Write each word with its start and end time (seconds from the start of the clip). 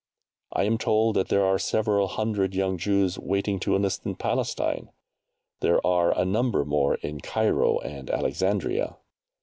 I 0.51 0.63
am 0.63 0.79
told 0.79 1.15
that 1.15 1.27
there 1.27 1.45
are 1.45 1.59
several 1.59 2.07
hundred 2.07 2.55
young 2.55 2.75
Jews 2.79 3.19
waiting 3.19 3.59
to 3.59 3.75
enlist 3.75 4.03
in 4.03 4.15
Palestine. 4.15 4.89
There 5.59 5.79
are 5.85 6.17
a 6.19 6.25
number 6.25 6.65
more 6.65 6.95
in 6.95 7.19
Cairo 7.21 7.77
and 7.81 8.09
Alexandria. 8.09 8.97